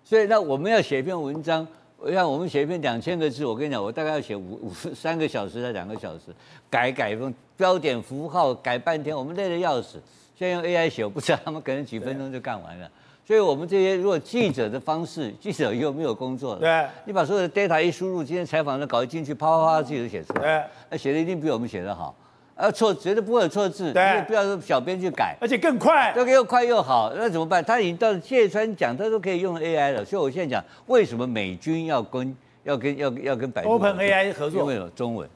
[0.03, 1.67] 所以那我们要写一篇文章。
[2.03, 6.35] 我像我们写一篇两千个字，我跟你讲，我大概要写五五 三个小时到两个小时，
[6.69, 10.01] 改改用标点符号改半天，我们累得要死。
[10.35, 12.91] 现在用 AI 写，我不知道他们可能几分钟就干完了。
[13.25, 22.13] 所以我们这些如果记者的方式，记者又没有工作了，对，你把所有的 data 一输入，今天采访的稿一进去，啪啪啪自己就写出来，对，那写的一定比我们写的好。
[22.55, 23.91] 啊，错绝对不会有错字，
[24.27, 27.63] 不要说小编去改，而且更快，这个又快又好，那怎么办？
[27.65, 30.05] 他已经到了芥川讲，他都可以用 AI 了。
[30.05, 35.27] 所以我现在讲，为什么美军要跟要跟要要跟百度 Open AI 合作，因为有中文，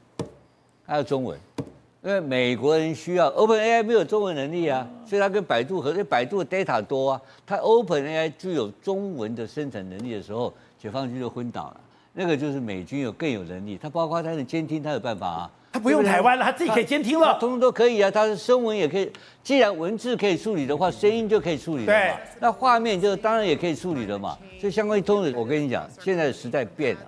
[0.86, 1.40] 还有中文，
[2.04, 11.82] 因为美国人需要 Open AI 没有中文能力啊，所以他跟百度合作，百度的 data 多啊，他 Open AI 具有中文的生产能力的时候，解放军就昏倒了。
[12.14, 15.52] 那个就是美军有更有能力，他包括他的监听，他有办法啊。
[15.72, 18.10] 他不用台湾了，他自己可以监听了，通通都可以啊。
[18.10, 19.12] 他的声纹也可以，
[19.44, 22.00] 既然文字可以处理的话，声音就可以处理了嘛。
[22.00, 24.38] 对，那画面就当然也可以处理了嘛。
[24.60, 27.02] 所以相关通的，我跟你讲，现在时代变了，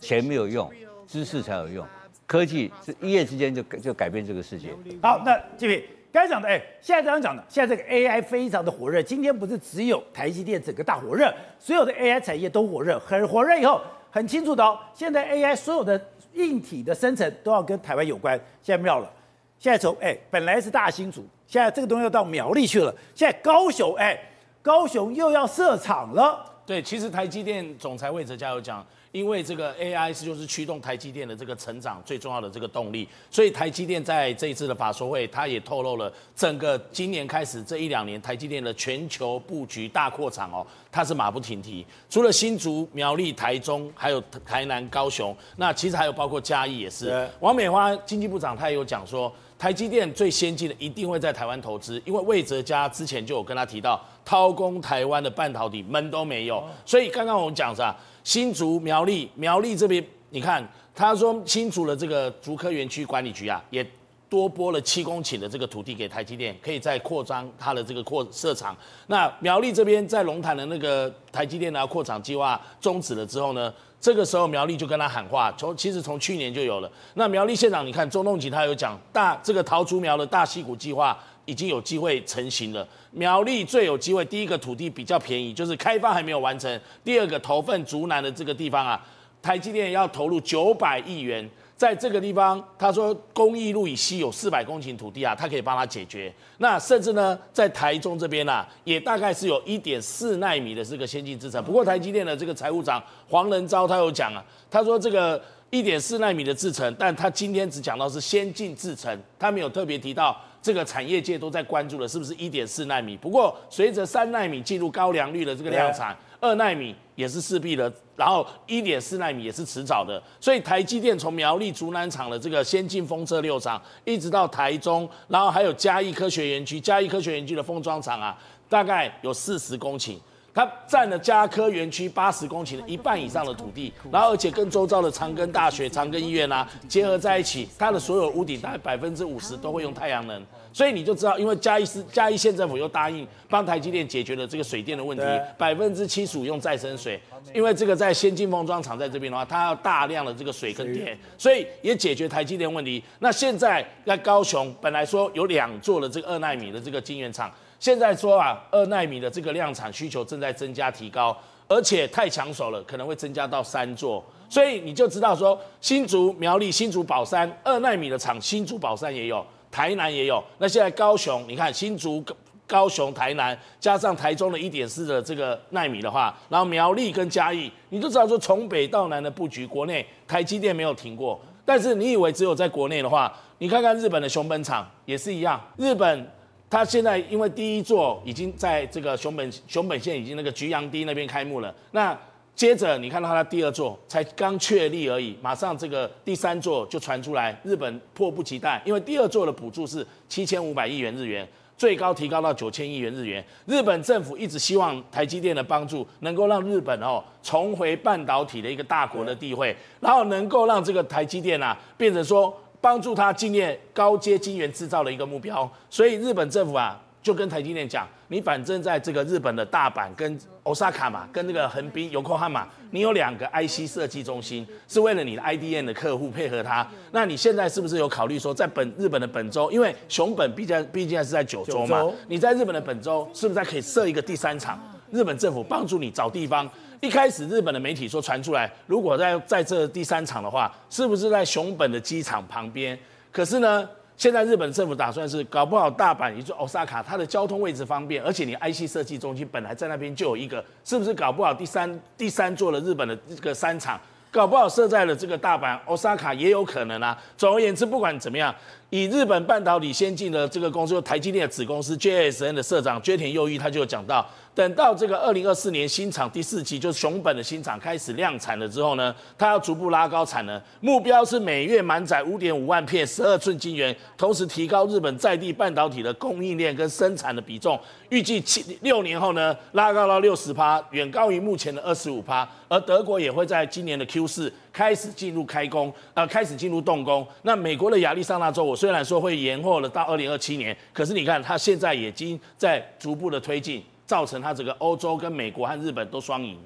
[0.00, 0.70] 钱没有用，
[1.06, 1.86] 知识才有用。
[2.26, 4.68] 科技是一夜之间就就改变这个世界。
[5.00, 9.00] 好，那这位刚才讲的，哎，现在刚刚讲的，现在这个 AI 非常的火热。
[9.02, 15.98] 今天不是只有台积电整个大火热，所有的 AI 产业都火热，很火热以后，很清楚的哦，现在 AI 所有的。
[16.34, 19.10] 硬体的生成都要跟台湾有关，现在妙了，
[19.58, 24.18] 现在从哎本来是大新竹，现在这个东西要到苗栗去了，现在高雄哎
[24.62, 26.44] 高雄又要设厂了。
[26.64, 28.86] 对，其实台积电总裁魏哲家有讲。
[29.12, 41.84] 因为这个 AI 是就是驱动台积电的这个成长最重要的这个动力，所以台积电在这一次的法说会，它也透露了整个今年开始这一两年台积电的全球布局大扩厂哦，它是马不停蹄。
[42.08, 47.28] 除了新竹、苗栗、台中，还有台南、高雄，那其实还有包括嘉义也是。
[47.40, 57.94] 王美花经济部长他也有讲说，台积电最先进的一定会在台湾投资，因为魏哲家之前就有跟他提到，掏空台湾的半导体门都没有，所以刚刚我们讲啥？
[58.24, 63.86] 新竹苗栗苗栗这边，你看他说新竹的这个竹科园区管理局啊，也
[64.30, 68.74] 多拨了七公顷的这个土地给台积电，可以再扩张它的这个扩设厂。
[69.08, 76.90] 那苗栗这边在龙潭的那个台积电的扩厂计划终止了之后呢，这个时候苗栗就跟他喊话，从其实从去年就有了。
[77.14, 81.18] 那苗栗县长你看钟东锦他有讲大这个桃竹苗的大溪谷计划。
[81.46, 82.86] 已经有机会成型了。
[83.10, 86.80] 苗栗最有机会，第一个土地比较便宜，就是开发还没有完成。
[87.02, 89.04] 第二个投份竹南的这个地方啊，
[89.42, 91.48] 台积电要投入九百亿元，
[91.80, 96.30] 在这个地方，他说公益路以西有四百公顷土地啊，他可以帮他解决。
[96.58, 101.64] 那甚至呢，在台中这边啊，也大概是有一点四奈米的这个先进制程。
[101.64, 110.36] 不过台积电的这个财务长黄仁昭他有讲啊，他说这个一点四奈米的制程，但他今天只讲到是先进制程，他没有特别提到。
[110.62, 113.16] 这个产业界都在关注的是不是一点四奈米？
[113.16, 120.22] 不过随着三奈米进入高良率的这个量产，二纳米也是势必的，然后一点四纳米也是迟早的。
[120.40, 130.16] 所以台积电从苗栗竹南厂的这个先进封测六厂，一直到台中，然后还有嘉义科学园区，嘉义科学园区的封装厂啊，大概有四十公顷。
[130.60, 145.24] 它占了嘉科园区八十公顷的一半以上的土地，然后而且跟周遭的长庚大学、长庚医院啊结合在一起，它的所有屋顶大概百分之五十都会用太阳能，所以你就知道，因为嘉义市嘉义县政府又答应帮台积电解决了这个水电的问题，
[145.56, 147.18] 百分之七十五用再生水，
[147.54, 153.02] 因为这个在先进封装厂在这边的话，它要大量的这个水跟电，所以也解决台积电问题。
[153.20, 157.50] 那现在在高雄本来说有两座的这个二纳米的这个晶圆厂。
[157.80, 161.34] 现在说啊，二奈米的这个量产需求正在增加提高，
[161.66, 170.44] 而且太抢手了，可能会增加到三座，所以你就知道说，新竹苗栗、新竹宝山二奈米的厂，新竹宝山也有，台南也有。
[170.58, 172.22] 那现在高雄，你看新竹、
[172.66, 181.40] 高雄、台南，加上台中的一点四的这个奈米的话，然后苗栗跟嘉义，你就知道说从北到南的布局，国内台积电没有停过。
[181.64, 186.30] 但是你以为只有在国内的话，你看看日本的熊本厂也是一样，日本。
[186.70, 192.16] 他现在因为第一座已经在这个熊本熊本县已经那个菊阳堤那边开幕了，那
[192.54, 203.44] 接着你看到他第二座才刚确立而已，马上这个第三座就传出来，日本迫不及待，因为第二座的补助是七千五百亿元日元，最高提高到九千亿元日元。
[203.66, 212.56] 日本政府一直希望台积电的帮助能够让日本哦重回半导体的一个大国的地位，然后能够让这个台积电啊变成说。
[212.80, 226.86] 帮助他建立高阶晶圆制造的一个目标，所以日本政府啊就跟台积电讲，你反正在这个日本的大阪跟 Osaka 嘛，跟那个横滨、Yokohama，你有两个 IC 设计中心，是为了你的 IDM 的客户配合他。
[227.12, 234.80] 那你现在是不是有考虑说，在本日本的本州，因为熊本毕竟毕竟还是在九州嘛，你在日本的本州是不是还可以设一个第三厂？
[235.10, 236.70] 日本政府帮助你找地方。
[237.00, 242.98] 一开始日本的媒体说传出来，如果在在这第三场的话，是不是在熊本的机场旁边？
[243.32, 253.98] 可是呢，现在日本政府打算是搞不好大阪也就 Osaka，它的交通位置方便，而且你 IC 设计中心本来在那边就有一个，是不是搞不好第三第三座的日本的这个三场，
[254.30, 257.18] 搞不好设在了这个大阪 Osaka 也有可能啊。
[257.38, 258.54] 总而言之，不管怎么样，
[258.90, 264.28] 以日本半导体先进的这个公司，台积电的子公司 JSN 的社长堀田祐一，他就讲到。
[264.52, 277.78] 等到这个二零二四年新厂第四期，就是熊本的新厂开始量产了之后呢，它要逐步拉高产能，目标是每月满载五点五万片十二寸晶圆，同时提高日本在地半导体的供应链跟生产的比重，
[278.08, 282.46] 预计七六年后呢，拉高到六十趴，远高于目前的二十五趴。
[282.68, 287.26] 而德国也会在今年的 Q 四开始进入开工，呃，开始进入动工。
[287.42, 293.82] 那美国的亚利桑那州，我虽然说会延后了到二零二七年，可是你看它现在已经在逐步的推进。
[294.10, 296.58] 造成它整个欧洲跟美国和日本都双赢。